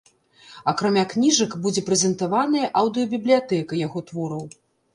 Акрамя 0.71 1.03
кніжак, 1.11 1.53
будзе 1.67 1.85
прэзентаваная 1.91 2.73
аўдыёбібліятэка 2.83 3.73
яго 3.87 3.99
твораў. 4.13 4.45